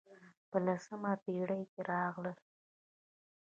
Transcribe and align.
په 0.49 0.57
لسمه 0.65 1.11
پېړۍ 1.23 1.61
کې 1.71 1.81
راغلل. 1.91 2.37